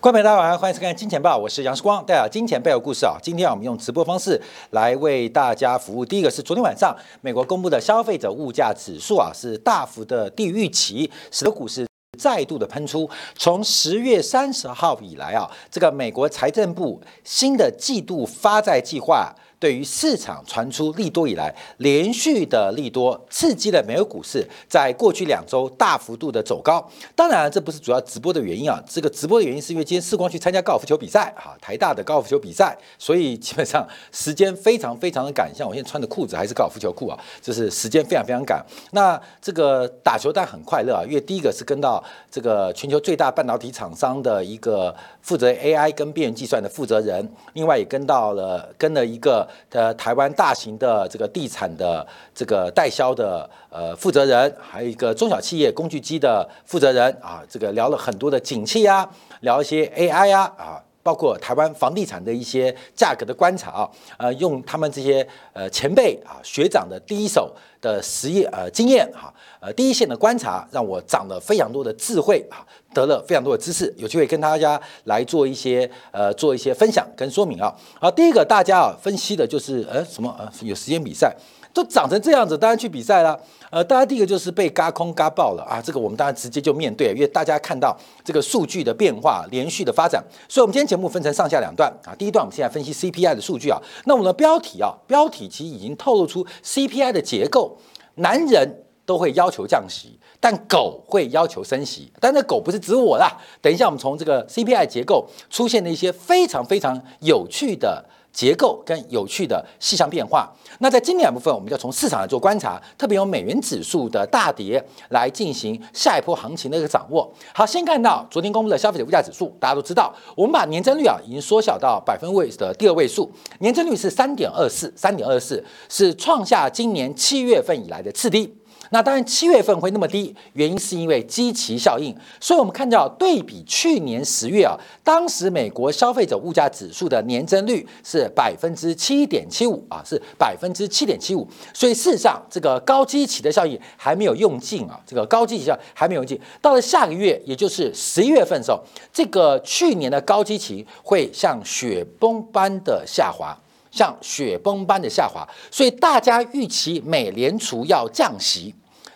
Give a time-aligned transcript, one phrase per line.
[0.00, 3.16] 观众朋友大家晚上欢迎收看《金钱报》，我是杨世光，带来金钱背后故事啊。
[3.20, 4.40] 今天我们用直播方式
[4.70, 6.04] 来为大家服务。
[6.04, 11.84] 第一个是昨天晚上美国公布的消费者物价指数啊，是大幅的低于预期，使得股市
[12.16, 13.10] 再度的喷出。
[13.36, 19.34] 从十月三十号以来啊，这个美国财政部新的季度发债计划。
[19.60, 26.88] 对于市场传出利多以来，连续的利多刺激了美国股市在过去两周大幅度的走高。
[27.16, 28.80] 当然，这不是主要直播的原因啊。
[28.88, 35.52] 这个直播的原因是因为今天世光去参加高尔夫球比赛，哈，台大的高尔夫球比赛，所以基本上时间非常非常的赶。
[35.52, 38.64] 像我现在穿的裤子还是高尔夫球裤啊，就是时间非常非常赶。
[38.92, 49.47] 那这个打球但很快乐啊，因为第一个是跟到这个全球最大半导体厂商的一个负责 AI 跟边缘计算的负责人，另外也跟到了跟了一个。
[49.70, 59.08] 的台湾大型的这个地产的这个代销的呃负责人，还有一个中小企业工具机的负责人啊，这个聊了很多的景气啊，
[59.40, 72.66] 聊一些 AI 啊啊，包括台湾房地产的一些价格的观察啊，呃，用他们这些呃前辈啊学长的第一手的实业呃经验哈，呃第一线的观察，让我长了非常多的智慧啊。
[72.94, 77.74] 得了非常多的知识，有机会跟大家来做一些呃做一些分享跟说明啊。
[78.00, 81.34] 好，第一个大家啊分析的就是呃什么呃有时间比赛
[81.72, 83.38] 都长成这样子，当然去比赛了。
[83.70, 92.16] 呃，大家第一个就是被嘎空嘎爆了啊，这个我们当然直接就面对，因为大家看到这个数据的变化连续的发展，所以我们今天节目分成上下两段啊。
[92.18, 97.76] 第一段我们现在分析 CPI 的数据啊，那我们的标题啊标题其实已经透露出 CPI 的结构，
[98.14, 100.18] 男人都会要求降息。
[100.38, 103.28] 但狗会要求升息，但那狗不是指我啦。
[103.60, 110.48] 等一下，我们从这个 CPI 结构出现的一些非常非常有趣的结构跟有趣的细项变化。
[110.78, 117.28] 那在今天部分，我们就从市场来做观察，特别有美元指数的大跌来进行下一波行情的一个掌握。
[117.52, 128.54] 好，先看到昨天公布的消费者物价指数，大家都知道，我们把年增率啊已经缩小到百分位的第二位数，年增率是三点二四，三点二四是创下今年七月份以来的次低。
[128.90, 132.14] 那当然，七月份会那么低，原因是因为基期效应。
[132.40, 141.46] 所以，我们看到对比去年十月啊，当时美国消费者物价指数的年增率是百分之七点七五啊，是百分之七点七五。
[141.74, 146.40] 所以，事实上这个高基期的效应还没有用尽啊，这个高基期效还没有用尽。
[146.62, 148.82] 到了下个月，也就是十一月份的时候，
[149.12, 153.56] 这个去年的高基期会像雪崩般的下滑。
[153.90, 158.74] 像雪崩般的下滑，所以大家预期美联储要降息，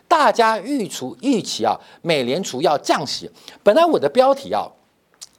[0.08, 3.30] 大家预除预期啊，美联储要降息。
[3.62, 4.66] 本来我的标题啊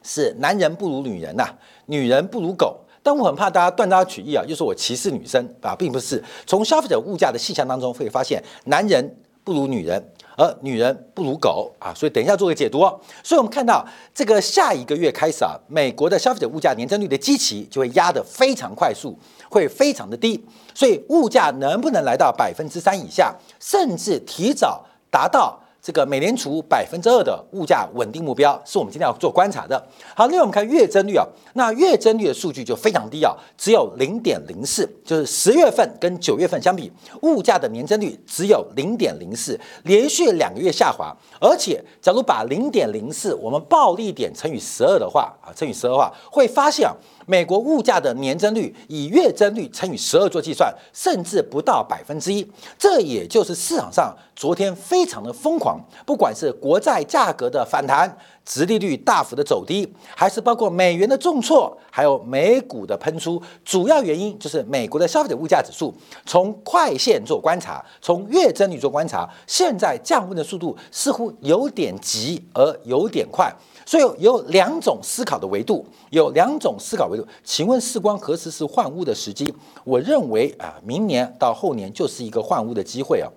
[0.04, 1.48] 是“男人不如女人呐，
[1.88, 6.24] 女人不如狗”，但我很怕大家断章取义啊，就说我歧视女生啊，并不是。
[6.46, 10.12] 从消费者物价的细项当中会发现，男人不如女人。
[10.36, 13.00] 而女人不如狗啊，所以等一下做个解读哦。
[13.24, 19.18] 所以我们看到这个下一个月开始啊，美国的消费者物价年增率的基期就会压得非常快速，
[19.50, 20.44] 会非常的低。
[20.74, 25.60] 所以物价能不能来到百分之三以下，甚至提早达到？
[25.84, 29.86] 这个美联储百分之二的物价稳定目标是我们今天要做观察的。
[30.16, 36.90] 好，另外我们看月增率啊，那月增率的数据就非常低啊，只有零点零四，就是十月份跟九月份相比，
[37.24, 41.14] 物价的年增率只有零点零四，连续两个月下滑。
[41.42, 46.96] 而且，假如把零点零四我们暴力点乘以十二的话啊，乘以十二的话，会发现啊。
[47.26, 52.46] 美国物价的年增率以月增率乘以十二做计算，甚至不到百分之一。
[52.78, 65.94] 这也就是市场上昨天非常的疯狂，不管是国债价格的反弹、殖利率大幅的走低，还是包括美元的重挫，还有美股的喷出，主要原因就是美国的消费者物价指数
[66.26, 73.54] 从快线做观察，从月增率做观察，现在降温的速度似乎有点急而有点快。
[73.86, 77.28] 所以有两种思考的维度，有两种思考维度。
[77.44, 79.54] 请问世光何时是换屋的时机？
[79.84, 83.28] 我认为啊，明年到后年就是一个换屋的机会啊，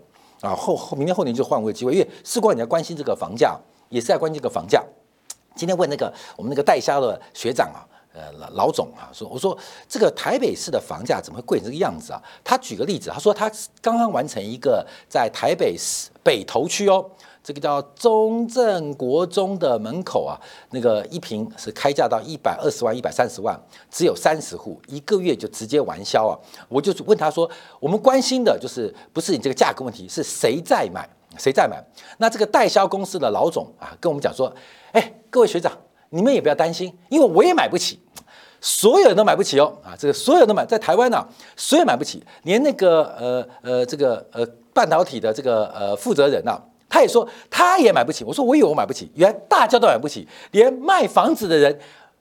[0.43, 3.59] 啊后后明年后年就换屋的机会，因为世光你在关心这个房价，
[3.89, 4.83] 也是在关心这个房价。
[5.55, 7.83] 今天问那个我们那个代销的学长啊，
[8.13, 9.57] 呃老老总啊，说我说
[9.89, 12.23] 这个台北市的房价怎么会贵成这个样子啊？
[12.45, 13.51] 他举个例子，他说他
[13.81, 17.05] 刚刚完成一个在台北市北投区哦。
[17.47, 20.35] 这个叫中正国中的门口啊，
[20.71, 23.57] 那个一平是开价到一百二十万、一百三十万，
[23.89, 26.35] 只有三十户，一个月就直接完销啊！
[26.69, 27.49] 我就问他说
[27.79, 31.09] ：“我们关心的就是不是你这个价格问题，是谁在买？
[31.39, 31.81] 谁在买？”
[32.19, 34.53] 那这个代销公司的老总啊，跟我们讲说
[34.91, 35.71] ：“哎，各位学长，
[36.11, 38.01] 你们也不要担心，因为我也买不起，
[38.61, 39.95] 所有人都买不起哦啊！
[39.97, 44.45] 这个所有人都买，在台湾呢，所有买不起，连那个呃呃这个呃
[44.75, 48.25] 半导体的这个呃负责人呐。”他也说他也买不起。
[48.25, 51.79] 我说我以为我买不起，原来大家都买不起，连卖房子的人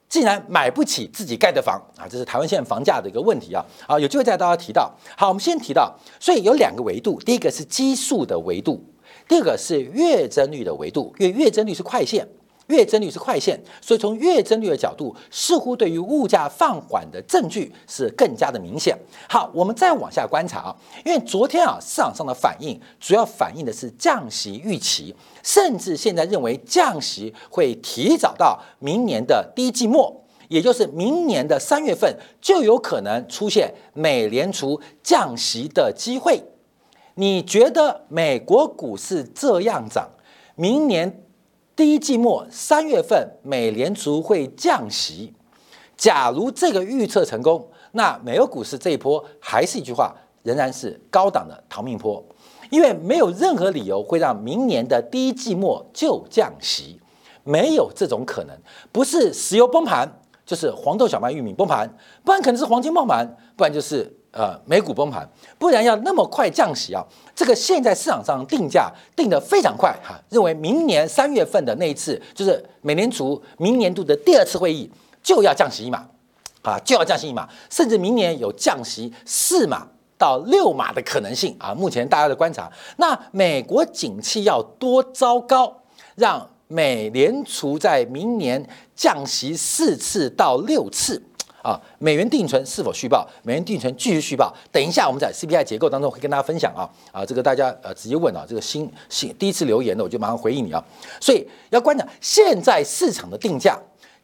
[0.08, 2.08] 竟然买不起自己盖的房啊！
[2.10, 3.66] 这是台湾现在房价的一个问题啊！
[3.88, 4.94] 啊，有机会再大家提到。
[5.18, 8.84] 好，我们先提到，所以有两个维度，第一个是基数的维度，
[9.28, 12.28] 第二个是月增率的维度，因为月增率是快线。
[12.68, 18.98] 月增率是快线，所以从月增率的角度，似乎对于物价放缓的证据是更加的明显。
[19.30, 20.76] 好，我们再往下观察啊，
[21.06, 36.44] 因为昨天啊市场上的反应主要反映的是降息预期，甚至现在认为降息会提早到明年的第一季末，也就是明年的三月份就有可能出现美联储降息的机会。
[37.14, 40.10] 你觉得美国股市这样涨，
[40.56, 41.22] 明年？
[41.76, 45.34] 第一季末三月份，美联储会降息。
[45.98, 52.24] 假如这个预测成功，那美国股市这一波还是一句话，仍然是高档的逃命坡，
[52.70, 56.98] 因为没有任何理由会让明年的第一季末就降息，
[57.44, 58.58] 没有这种可能。
[58.94, 61.94] 不是石油崩盘，就是黄豆、小麦、玉米崩盘，
[62.24, 64.16] 不然可能是黄金崩盘，不然就是。
[64.36, 65.26] 呃，美股崩盘，
[65.58, 67.02] 不然要那么快降息啊？
[67.34, 74.92] 这个现在市场上定价定得非常快哈，认为明年三月份的那一次，就是美联储明年度的第二次会议
[75.24, 76.06] 就要降息一码，
[76.64, 79.88] 啊，就要降息一码，甚至明年有降息四码
[80.18, 81.74] 到六码的可能性啊。
[81.74, 85.74] 目前大家的观察，那美国景气要多糟糕，
[86.16, 91.24] 让美联储在明年降息四次到六次？
[91.66, 93.28] 啊，美元定存是否续报？
[93.42, 94.54] 美元定存继续续报。
[94.72, 100.84] 等一下，我们在 CPI 结构当中会跟大家分享啊啊，这个大家呃直接问啊，这个新新第一次留言的，我就马上回应你啊。
[101.20, 103.80] 所以要观察现在市场的定价，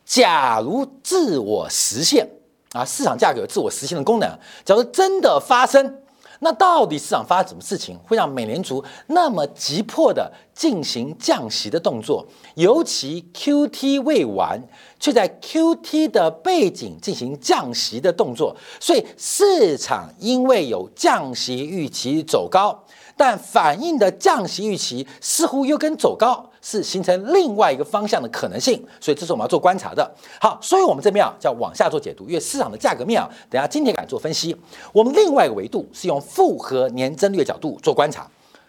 [0.06, 2.30] 假如自我实现
[2.74, 4.30] 啊，市场价格有自我实现的功能，
[4.64, 5.98] 假如真的发生。
[6.44, 12.26] 那到底市场发生什么事情，会让美联储那么急迫的进行降息的动作？
[12.56, 14.60] 尤其 Q T 未完，
[15.00, 22.84] 却在 Q T 的背景进行降息的动作，所以市场因为有降息预期走高。
[23.16, 30.10] 但反映的降息预期似乎又跟走高是形成另外一个方向的可能性，所以这是我们要做观察的。
[30.40, 34.56] 好，所以我们这边啊叫往下做解读，因为市场的价格面啊，等下今天敢做分析。
[34.92, 38.28] 我们另外一个维度是用复合年增率的角度做观察。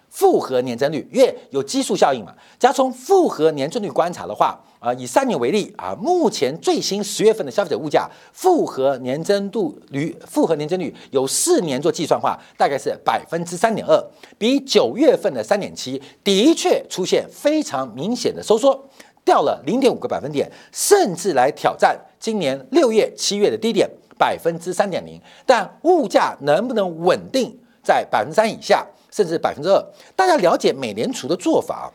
[0.08, 2.34] 复合年增率，因为有基数效应嘛。
[2.58, 14.04] 假如从复合年增率观察的话，啊，以三年为例啊，目前最新十月份的消费者物价复合年增度率，复合年增率有四年做计算化，大概是百分之三点二，
[14.36, 18.88] 比九月份的三点七的确出现非常明显的收缩，
[19.24, 23.88] 掉了零点五个百分点，甚至来挑战今年六月、七月的低点
[24.18, 25.20] 百分之三点零。
[25.46, 28.84] 但物价能不能稳定在百分之三以下？
[29.12, 29.80] 甚至百分之二，
[30.16, 31.92] 大家了解美联储的做法。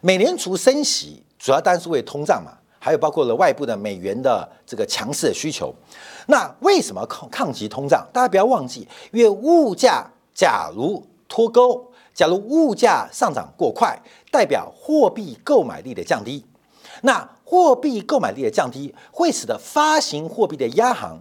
[0.00, 5.74] 美联储升息主要当然是为通胀嘛，还有包括了外部的美元的这个强势的需求。
[6.28, 8.06] 那为什么抗抗击通胀？
[8.12, 14.00] 大家不要忘记，因为物价假如脱钩，假如物价上涨过快，
[14.30, 16.46] 代表货币购买力的降低。
[17.00, 21.18] 那货币购买力的降低，会使得发行货币的央行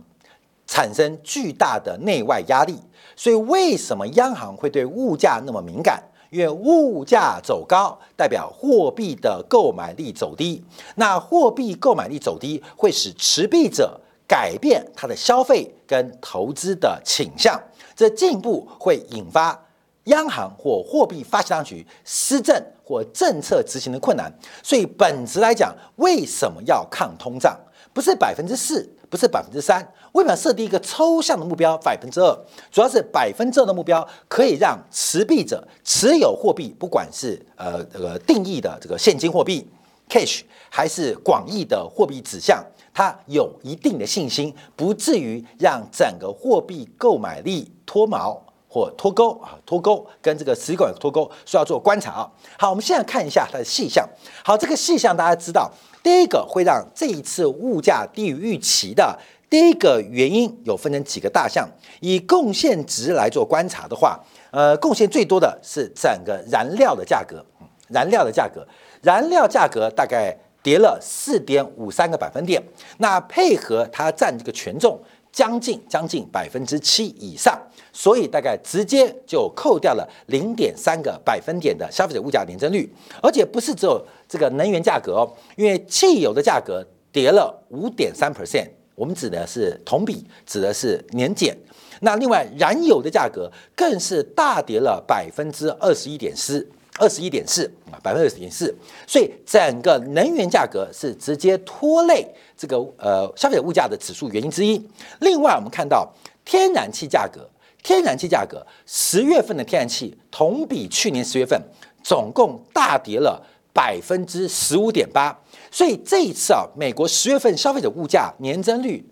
[0.67, 2.79] 产生巨大的内外压力。
[3.15, 6.03] 所以，为什么央行会对物价那么敏感？
[6.31, 10.63] 因为物价走高，代表货币的购买力走低。
[10.95, 17.61] 那货币购买力走低，会使持币者改变他的消费跟投资的倾向，
[17.93, 19.61] 这进一步会引发
[20.05, 24.31] 央行或货币发行当局施政或政策执行的困难。
[24.63, 27.59] 所以，本质来讲，为什么要抗通胀？
[27.91, 29.85] 不是百分之四，不是百分之三。
[30.13, 32.33] 为什么设定一个抽象的目标百分之二？
[32.71, 39.67] 主要是百分之二的目标可以让持币者持有货币，不管是呃这个定义的这个现金货币
[40.09, 48.41] cash，还是广义的货币指向，它有一定的信心，不至于让整个货币购买力脱毛
[48.73, 52.31] 或脱钩啊脱钩，跟这个持股脱钩，需要做观察啊。
[52.57, 54.07] 好，我们现在看一下它的细项。
[54.45, 55.69] 好，这个细项大家知道，
[56.01, 59.19] 第一个会让这一次物价低于预期的。
[59.49, 61.67] 第一个原因有分成几个大项，
[61.99, 64.17] 以贡献值来做观察的话，
[64.51, 67.45] 呃，贡献最多的是整个燃料的价格，
[67.89, 68.65] 燃料的价格，
[69.01, 72.63] 燃料价格大概跌了四点五三个百分点，
[72.99, 74.97] 那配合它占这个权重
[75.31, 77.59] 将近将近百分之七以上，
[77.93, 88.67] 所以大概直接就扣掉了零点三个百分点的消费者物价年增率，而且不是只有这个能源价格哦，因为汽油的价格跌了五点三 percent。
[88.93, 91.57] 我们指的是同比，指的是年减。
[92.01, 96.67] 那另外，燃油的价格更是大跌了百分之二十一点四
[96.99, 98.75] 二十一点四啊，百分之二十点四，
[99.07, 102.27] 所以整个能源价格是直接拖累
[102.57, 104.83] 这个呃消费者物价的指数原因之一。
[105.19, 106.11] 另外，我们看到
[106.43, 107.49] 天然气价格，
[107.81, 111.59] 天然气价格十月份的天然气同比去年十月份
[112.03, 113.41] 总共大跌了
[113.73, 115.35] 百分之十五点八，
[115.71, 119.03] 所以这一次啊，美国十月份消费者物价年增率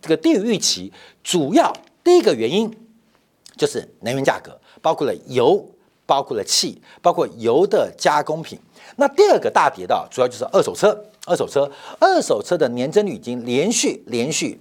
[0.00, 1.72] 这个低于预期，主要
[2.04, 2.70] 第一个原因
[3.56, 5.64] 就是能源价格，包括了油。
[6.06, 8.58] 包括了气，包括油的加工品。
[8.96, 10.88] 那第二个大跌的，主要就是二手车。
[11.24, 14.60] 二手车，二手车的年增率已经连续连续，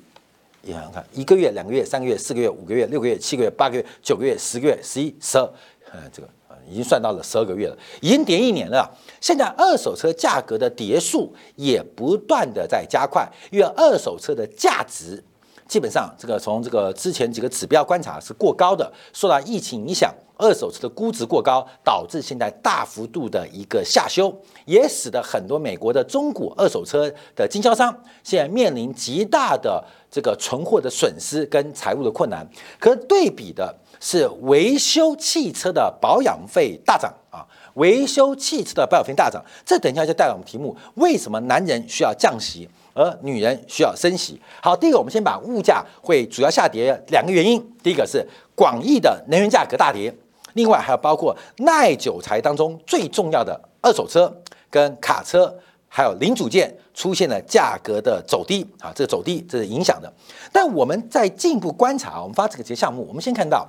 [0.62, 5.44] 你看看，一个月、两个月、三个月、四个月、五个月、六个月、七个月、八个月、九个月、十个月、十一、十二，
[5.92, 6.30] 呃，这个
[6.70, 8.88] 已经算到了十二个月了，已经跌一年了。
[9.20, 15.24] 现在二手车价格的跌速也不断的在加快，因为二手车的价值
[15.70, 20.14] 基本上这个从这个之前几个指标观察是过高的，受到疫情影响。
[20.42, 24.34] 二手车的估值过高，导致现在大幅度的一个下修，
[24.64, 32.48] 也使得很多美国的中古二手车的经销商现在面临极大的这个存货的损失跟财务的困难。
[32.80, 44.38] 可对比的是，维修汽车的保养费大涨啊，维修汽车的保养费大涨，这等一下就带来我们题目：为什么男人需要降息，而女人需要升息？
[44.62, 50.14] 好，第一个，我们先把物价会主要下跌两个原因，第一个是广义的能源价格大跌。
[50.56, 54.30] 另外还有包括耐久材当中最重要的二手车
[54.70, 60.12] 跟卡车，还有零组件出现了价格的走低啊，这个走低这是影响的。
[60.52, 63.66] 但我们在进一步观察，我们发这个节项目，我们先看到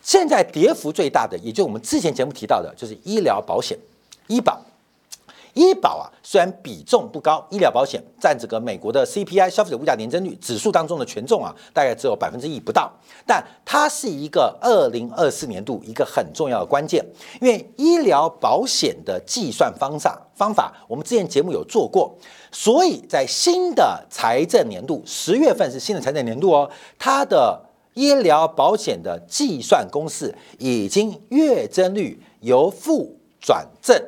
[0.00, 3.76] 现在跌幅最大的，也就我们之前节目提到的，就是医疗保险、
[4.28, 4.60] 医保。
[5.54, 12.90] 医保啊，虽然比重不高，医疗保险占这个美国的 CPI 消费者物价年增率指数当中的权重啊，大概只有百分之一不到，
[13.26, 17.04] 但它是一个二零二四年度一个很重要的关键，
[17.40, 22.16] 因为医疗保险的计算方法方法，我们之前节目有做过，
[22.50, 34.02] 所以在新的财政年度十月份是新的财政年度哦，它的医疗保险的计算公式已经月增率由负转正，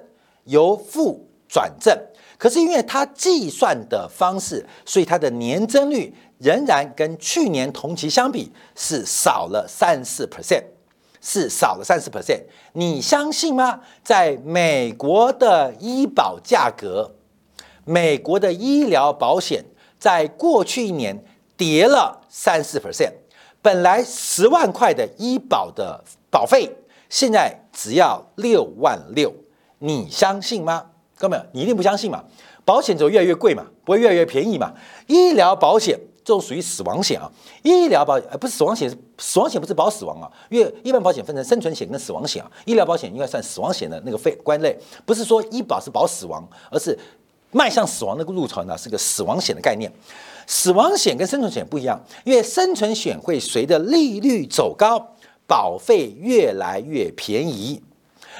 [0.44, 1.23] 由负。
[1.48, 1.96] 转正，
[2.38, 10.64] 可是因为它计算的方式，所以它的年增率仍然跟去年同期相比是少了三四 percent，
[11.20, 12.42] 是少了三四 percent。
[12.72, 13.80] 你相信吗？
[14.02, 17.14] 在美国的医保价格，
[17.84, 19.64] 美国的医疗保险
[19.98, 21.24] 在过去一年
[21.56, 23.12] 跌了三四 percent，
[23.62, 26.76] 本来十万块的医保的保费，
[27.08, 29.32] 现在只要六万六，
[29.78, 30.90] 你相信吗？
[31.16, 32.22] 哥们，你一定不相信嘛？
[32.64, 34.72] 保险就越来越贵嘛，不会越来越便宜嘛？
[35.06, 37.30] 医疗保险这种属于死亡险啊，
[37.62, 46.98] 医疗保呃不是死亡险，死亡险不是保死亡啊，因为一般保险分成生存险跟死亡险啊，医疗保险应该算死亡险的那个费关类，不是说医保是保死亡，而是
[47.50, 49.92] 迈向死亡那个路程呢是个死亡险的概念。
[50.46, 55.14] 死亡险跟生存险不一样，因为生存险会随着利率走高，
[55.46, 57.82] 保费越来越便宜，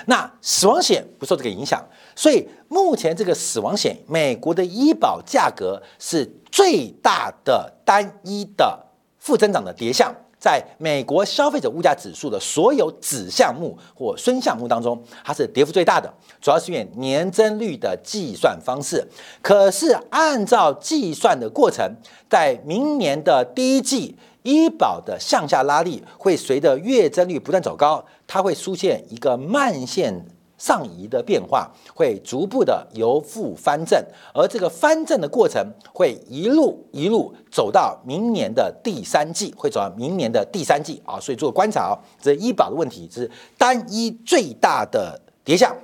[0.06, 1.82] 那死亡险不受这个影响。
[2.16, 8.78] 所以目前这个死亡险，美国的医保价格是最大的单一的
[9.18, 19.06] 负增长的叠项，在美国消费者物价指数的所有子项目或孙项目当中，它是跌幅最大的，主要是因为年增率的计算方式。
[19.40, 21.96] 可是按照计算的过程，
[22.28, 30.26] 在明年的第一季，医保的向下拉力会随着月增率不断走高，它会出现一个慢线。
[30.64, 34.02] 上移的变化会逐步的由负翻正，
[34.32, 45.76] 而这个翻正的过程会一路一路走到明年的第三季，会走到明年的第三季啊，所以做观察啊，这医保的问题是单一最大的叠项，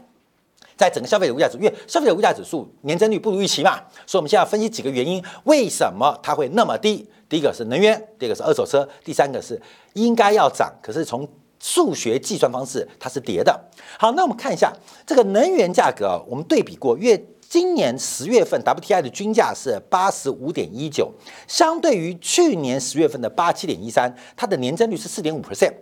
[0.78, 7.06] 在整个消费者物价指数，因为消费者物价指数年增率不如预期嘛，所以我们现在分析几个原因，为什么它会那么低？
[7.28, 9.60] 第一个是能源，第二个是二手车，第三个是
[9.92, 11.28] 应该要涨，可是从
[11.60, 13.60] 数学计算方式它是叠的。
[13.98, 14.72] 好，那我们看一下
[15.06, 21.12] 这个能源价格啊，我们对比过，月今年十月份 WTI 的均价是八十五点一九，
[21.46, 25.72] 相对于去年十月份的八七点一三，它的年增率是四点五 percent，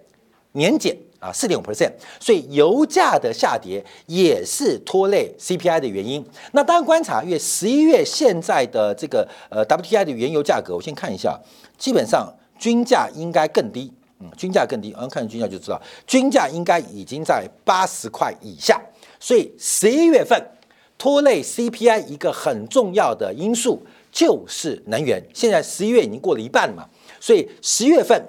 [0.53, 6.25] 年减啊四点五 percent，所以油价的下跌也是拖累 CPI 的原因。
[6.53, 11.39] 那当然观察，月十一月现在的这个呃 WTI 的原油价格，我先看一下，
[11.77, 13.93] 基本上均价应该更低。
[14.21, 18.81] 嗯，均价更低，嗯，看均价就知道，均价应该已经在八十块以下，
[19.21, 20.41] 所以十一月份
[20.97, 25.23] 拖累 CPI 一个很重要的因素就是能源。
[25.33, 26.85] 现在十一月已经过了一半嘛，
[27.21, 28.21] 所以十月份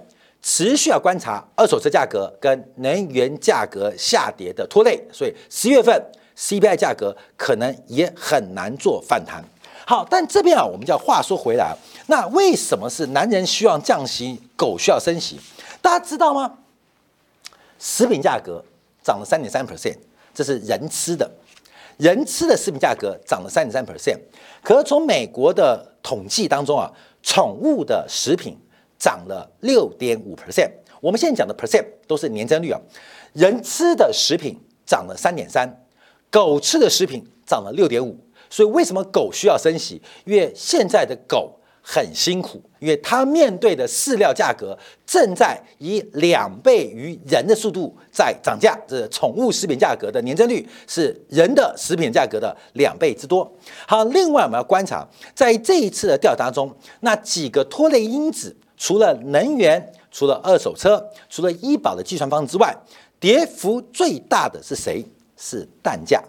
[0.41, 5.99] 持续要观察二手车价格跟能源价格下跌的拖累，所以十月份
[6.37, 9.43] CPI 价格可能也很难做反弹。
[9.85, 15.39] 好，但这边啊，我们就要话说回来，那为什么是男人需要降息，狗需要升息？
[15.81, 16.59] 大家知道吗？
[17.79, 18.63] 食品价格
[19.01, 19.97] 涨了三点三 percent，
[20.33, 21.31] 这是人吃的，
[21.97, 24.19] 人吃的食品价格涨了三点三 percent。
[24.61, 26.91] 可是从美国的统计当中啊，
[27.23, 28.57] 宠物的食品
[28.97, 30.69] 涨了六点五 percent。
[30.99, 32.81] 我们现在讲的 percent 都是年增率啊，
[33.31, 35.81] 人吃的食品涨了三点三，
[36.29, 38.19] 狗吃的食品涨了六点五。
[38.49, 40.01] 所以为什么狗需要升息？
[40.25, 41.55] 因为现在的狗。
[41.91, 44.77] 很辛苦，因为它面对的饲料价格
[45.07, 48.79] 正在以两倍于人的速度在涨价。
[48.87, 53.51] 这宠物食品价格的年增率是人的食品价格的两倍之多。
[53.87, 55.03] 好，另外我们要观察，
[55.33, 62.71] 在这一次的调查中，那几个拖累因子，除了能源、除了二手车、除了医保的计算方式之外，
[63.19, 65.03] 跌幅最大的是谁？
[65.35, 66.21] 是蛋价。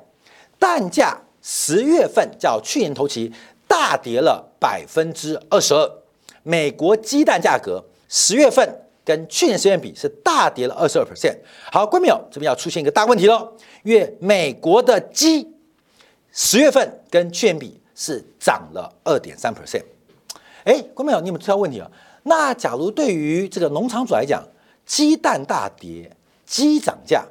[0.58, 3.30] 蛋价十月份较去年同期。
[3.70, 5.88] 大跌了百分之二十二，
[6.42, 8.68] 美国鸡蛋价格十月份
[9.04, 11.36] 跟去年十月比是大跌了二十二 percent。
[11.70, 13.52] 好，观众朋友，这边要出现一个大问题喽，
[13.84, 15.54] 因为美国的鸡
[16.32, 19.84] 十月份跟去年比是涨了二点三 percent。
[20.64, 21.88] 哎，观众朋友，你有没有出问题啊？
[22.24, 24.42] 那假如对于这个农场主来讲，
[24.84, 26.10] 鸡蛋大跌，
[26.44, 27.24] 鸡涨价，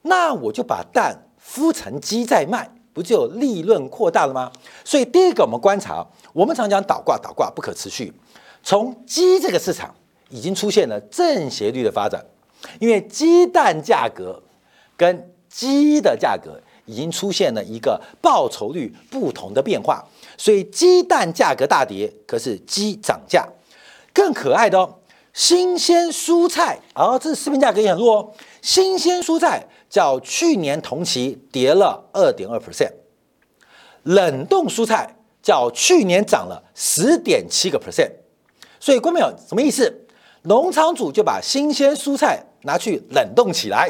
[0.00, 2.73] 那我就把蛋孵成鸡再卖。
[2.94, 4.50] 不就利润扩大了吗？
[4.84, 8.10] 所以第一个，我们观察，我们常讲倒挂，倒挂不可持续。
[8.62, 9.94] 从鸡这个市场
[10.30, 12.24] 已经出现了正斜率的发展，
[12.78, 14.42] 因为鸡蛋价格
[14.96, 20.02] 跟鸡的价格已经出现了一个报酬率不同的变化，
[20.38, 23.46] 所以鸡蛋价格大跌，可是鸡涨价。
[24.12, 24.94] 更可爱的哦，
[25.32, 28.32] 新鲜蔬菜，啊，这食品价格也很弱哦，
[28.62, 29.66] 新鲜蔬菜。
[29.94, 32.90] 较去年同期跌了二点二 percent，
[34.02, 38.10] 冷冻蔬菜较去年涨了十点七个 percent，
[38.80, 40.04] 所以观众朋友什么意思？
[40.42, 43.88] 农场主就把新鲜蔬菜拿去冷冻起来，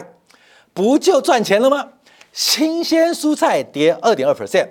[0.75, 1.93] 不就赚钱了吗？
[2.35, 4.69] 新鲜蔬菜跌二点二 percent，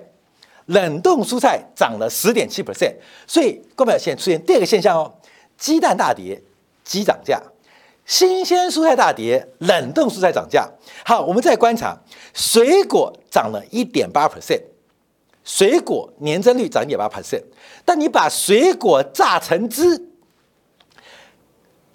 [0.66, 2.94] 冷冻蔬菜涨了十点七 percent，
[3.26, 5.12] 所以观众朋友现在出现第二个现象哦，
[5.58, 6.40] 鸡蛋大跌，
[6.84, 7.42] 鸡涨价。
[8.06, 10.68] 新鲜蔬菜大跌，冷冻蔬菜涨价。
[11.06, 11.96] 好，我们再观察，
[12.34, 14.60] 水果涨了一点八 percent，
[15.42, 17.42] 水果年增率涨一点八 percent。
[17.84, 20.08] 但你把水果榨成汁，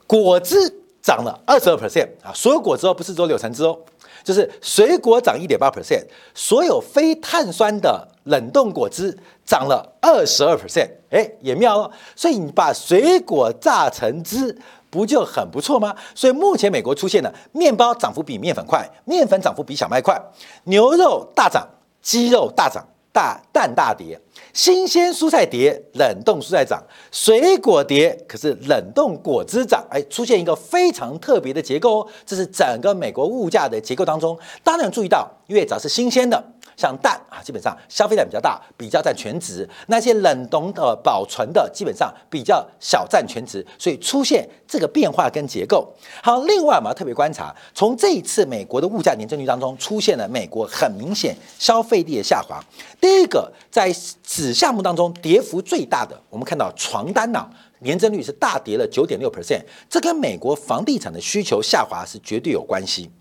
[0.08, 0.56] 果汁
[1.02, 2.34] 涨了二十二 percent 啊！
[2.34, 3.78] 所有果汁哦，不是只有柳橙汁哦，
[4.24, 10.90] 就是水果涨一点八 percent，所有非碳酸的冷冻果汁涨了二十二 percent。
[11.12, 11.92] 哎，也妙哦。
[12.16, 14.58] 所以你把水果榨成汁。
[14.90, 15.96] 不就很不错吗？
[16.16, 20.20] 所以目前美国出现了面包涨幅比面粉快，面粉涨幅比小麦快，
[20.64, 21.68] 牛肉大涨，
[22.02, 24.20] 鸡肉大涨，大蛋大跌，
[24.54, 36.44] 新鲜蔬菜跌，冷冻蔬菜涨，水果跌，可是冷冻果汁涨，哎，出现一个非常特别的结构哦，这是整个美国物价的结构当中，当然注意到，因为只要是新鲜的。
[36.80, 45.94] 像蛋啊，基本上消费量比较大，比较占全值；那些冷冻的、保存的，基本上比较小占全值，所以出现这个变化跟结构。
[46.24, 52.64] 好，另外我们要特别观察，从这一次美国的物价年增率当中，出现了美国很明显消费力的下滑。
[53.02, 53.92] 第一个，在
[54.24, 57.46] 子项目当中跌幅最大的，我们看到床单呢，
[57.80, 63.12] 年增率是大跌了九点六 percent，这跟美国房地产的需求下滑是绝对有关系。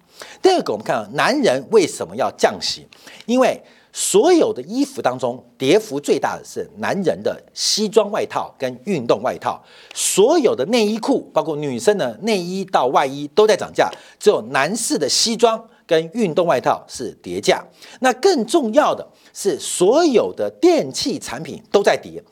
[0.40, 2.86] 第二个，我们看男人为什么要降息？
[3.26, 3.60] 因为
[3.92, 9.60] 所有的衣服当中，跌幅最大的是男人的西装外套跟运动外套。
[9.94, 17.64] 所有的内衣裤，包括女生的内衣到外衣都在涨价，只有男士的西装跟运动外套是跌价。
[18.00, 22.22] 那更重要的是，所有的电器产品都在跌，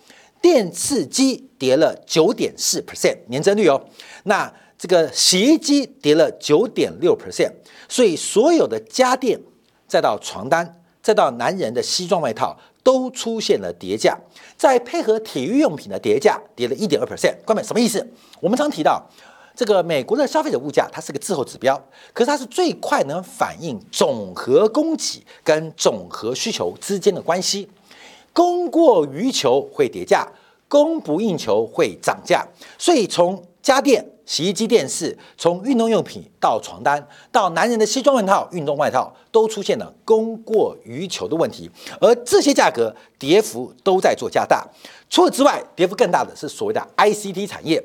[0.40, 3.82] 电视机跌了九点四 percent 年增率哦。
[4.24, 7.50] 那这个洗衣机跌了九点六 percent，
[7.88, 9.40] 所以所有的家电，
[9.88, 14.18] 再到床单，再到男人的西装外套，都出现了跌价。
[14.56, 17.34] 再配合体育用品的跌价，跌了一点二 percent。
[17.44, 18.06] 关美什么意思？
[18.40, 19.02] 我们常提到
[19.54, 27.68] 这个美国的消费者物价，它是个滞后指标，可是它是最快能反映总和供给跟总和需求之间的关系。
[28.32, 30.26] 供过于求会跌价，
[30.68, 32.46] 供不应求会涨价。
[32.78, 34.12] 所以从家电。
[34.24, 44.66] 洗衣机、电视，从运动用品到床单，到男人的西装外套、运动外套，都出现了供过于求的问题，而这些价格跌幅都在做加大。
[45.08, 47.80] 除此之外，跌幅更大的是所谓的 ICT 产业。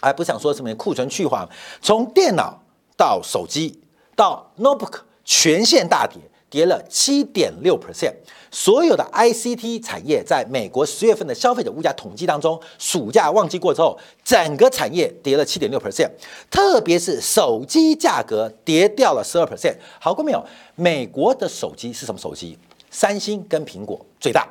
[0.00, 1.48] 还不想说什么库存去化，
[1.82, 2.62] 从电脑
[2.96, 3.80] 到手机
[4.14, 6.20] 到 notebook 全线大跌，
[6.54, 8.14] 跌了七点六 percent。
[8.52, 16.08] 所有的 ICT 产业在美国十月份的消费者物价统计当中，暑假旺季过之后，整个产业跌了七点六 percent，
[16.48, 19.74] 特别是手机价格跌掉了十二 percent。
[19.98, 20.40] 好过没有？
[20.76, 22.56] 美国的手机是什么手机？
[22.88, 24.46] 三星跟苹果最大。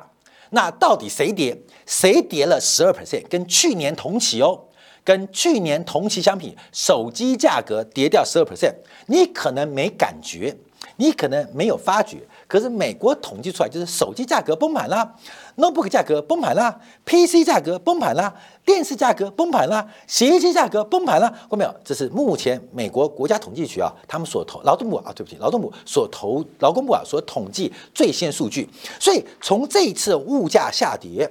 [0.50, 1.56] 那到底谁跌？
[1.86, 3.26] 谁跌了十二 percent？
[3.30, 4.60] 跟去年同期哦。
[5.02, 8.74] 跟去年同期相比，手机价格跌掉十二 percent，
[9.06, 10.56] 你可能没感觉，
[10.96, 15.14] 你可能没有发觉，可是美国统计出来就是手机价格崩盘啦
[15.56, 21.74] ，notebook 价格崩盘啦，PC 价格崩盘啦，电视价格崩盘啦，洗衣机价格崩盘啦，过没有？
[21.84, 28.68] 这是目前美国国家统计局啊，他们所投劳动部啊，对不起，劳动部所投劳工部啊所统计最新数据，
[29.00, 31.30] 所以从这一次物价下跌。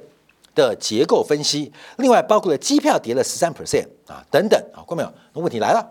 [0.55, 5.11] 的结构分析，另外包括了机票跌了十三 percent 啊等等啊，过没有？
[5.33, 5.83] 那问题来了，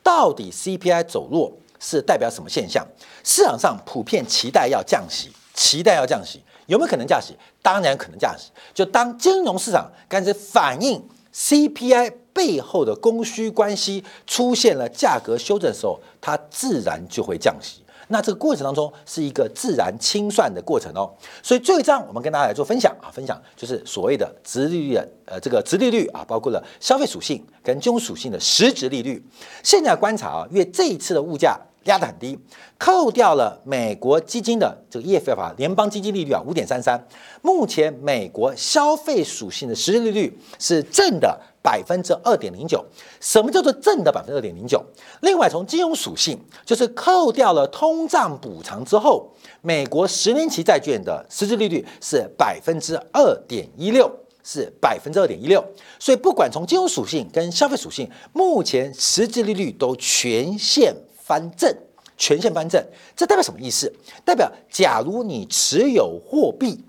[0.00, 2.86] 到底 CPI 走弱是代表什么现象？
[3.24, 7.36] 市场上普遍期待要降息，期待要降息，有没有可能降息？
[7.62, 8.50] 当然可能降息。
[8.74, 17.82] 就当金融市场开始反映 CPI 背后的供需关系出现了价格修正的时候，它自然就会降息。
[18.08, 21.10] 那这个过程当中是一个自然清算的过程哦，
[21.42, 29.24] 所以最后一章我们跟大家来做分享啊，分享就是所谓的直利率的呃这个直利率啊，包括了消费属性跟金融属性的实质利率。
[29.62, 32.38] 现在观察啊，因为这一次的物价压得很低，
[32.78, 37.06] 扣掉了美国基金的这个 EFF 啊联邦基金利率啊五点三三，
[37.42, 41.40] 目前美国消费属性的实质利率是正的。
[41.66, 42.84] 百分之二点零九，
[43.20, 44.80] 什么叫做正的百分之二点零九？
[45.22, 49.28] 另外，从金融属性，就是扣掉了通胀补偿之后，
[49.62, 54.08] 美国十年期债券的实质利率是百分之二点一六，
[54.44, 55.64] 是百分之二点一六。
[55.98, 61.76] 所以，不管从金融属性跟消费属性，目前实际利率都全线翻正，
[62.16, 62.80] 全线翻正。
[63.16, 63.92] 这代表什么意思？
[64.24, 66.84] 代表假如你持有货币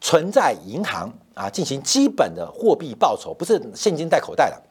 [0.00, 1.12] 存在银行。
[1.40, 4.62] 啊，进行基本的货币报酬，不是现金带口袋的。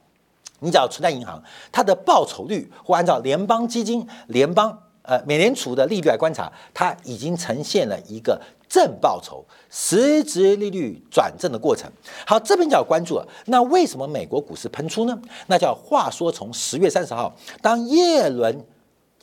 [0.59, 11.91] 你只要存在银行，它的报酬率或按照联邦基金、联邦呃美联储的利率来观察，它已经呈现了一个正报酬、实质利率转正的过程。
[12.27, 13.27] 好，这边就要关注了。
[13.47, 15.19] 那为什么美国股市喷出呢？
[15.47, 18.63] 那叫话说，从十月三十号，当耶伦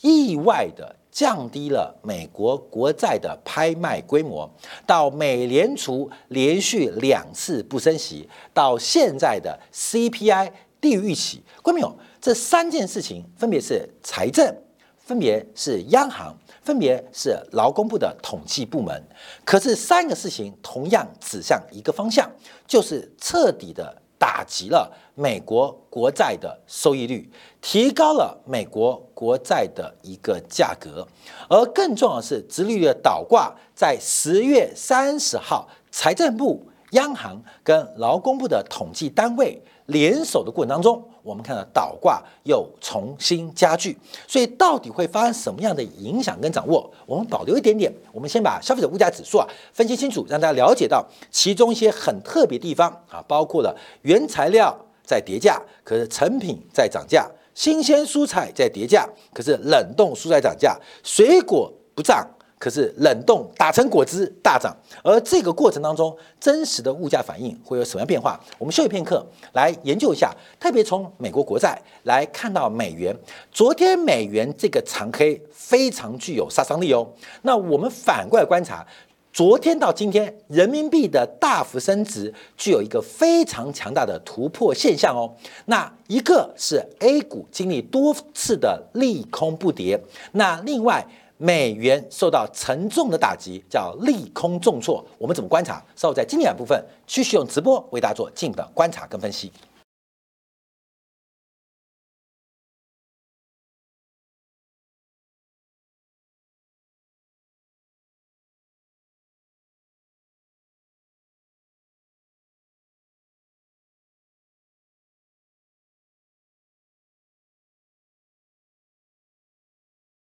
[0.01, 0.97] 意外的。
[1.17, 4.47] 降低了美国国债的拍卖规模，
[4.85, 11.97] 到美联储连续两次不升息，到现在的 CPI 低于预期，关没有？
[12.21, 14.55] 这三件事情分别是财政，
[14.95, 19.03] 分别是央行，分别是劳工部的统计部门。
[19.43, 22.29] 可是三个事情同样指向一个方向，
[22.67, 24.03] 就是彻底的。
[24.17, 27.29] 打击了美国国债的收益率，
[27.61, 31.07] 提高了美国国债的一个价格，
[31.49, 39.61] 而更重要的是，直利率的倒挂在十月三十号，财政部、央行跟劳工部的统计单位。
[39.87, 46.89] 联手的过程当中，我们看到倒挂又重新加剧，所以到底会发生什么样的影响跟掌握？
[47.05, 62.25] 我们保留一点点，我们先把消费者物价指数啊分析清楚，让大家了解到其中一些很特别地方啊，包括了原材料在跌价，可是成品在涨价；新鲜蔬菜在跌价，可是冷冻蔬菜涨价；水果不涨。
[62.59, 68.39] 可是冷冻打成果汁大涨，而这个过程当中真实的物价反应会有什么样变化？
[68.57, 73.15] 我们休息片刻来研究一下，特别从美国国债来看到美元。
[73.51, 77.07] 昨天美元这个长黑非常具有杀伤力哦。
[77.43, 78.83] 那我们反过来观察，
[79.31, 85.31] 昨天到今天人民币的大幅升值，具有一个非常强大的突破现象哦。
[85.65, 91.05] 那一个是 A 股经历多次的利空不跌，那另外。
[91.37, 95.05] 美元受到沉重的打击，叫利空重挫。
[95.17, 95.83] 我们怎么观察？
[95.95, 99.51] 稍后在经典部分继续用直播为大家做进一步观察跟分析。